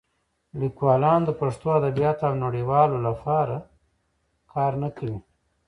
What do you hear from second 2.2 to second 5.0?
د نړیوالولو لپاره کار نه